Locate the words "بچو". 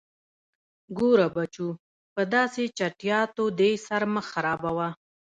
1.35-1.69